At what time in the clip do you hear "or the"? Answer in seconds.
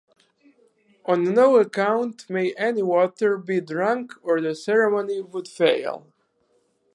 4.23-4.55